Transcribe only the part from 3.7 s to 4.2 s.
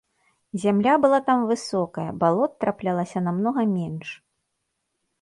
менш.